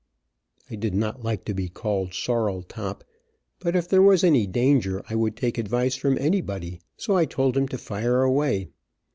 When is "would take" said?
5.13-5.59